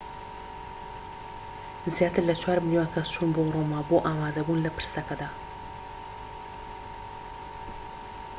[1.95, 5.29] زیاتر لە چوار ملیۆن کەس چوون بۆ ڕۆما بۆ ئامادەبوون لە پرسەکەدا